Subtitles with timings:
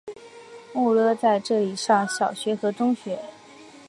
[0.73, 3.19] 穆勒在这里上小学和中学。